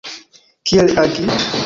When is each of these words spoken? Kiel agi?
Kiel 0.71 0.89
agi? 1.03 1.29